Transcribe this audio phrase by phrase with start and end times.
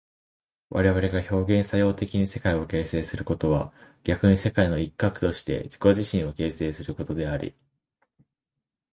[0.71, 3.71] 我々が表現作用的に世界を形成することは
[4.03, 7.53] 逆に世界の一角として自己自身を形成することであり、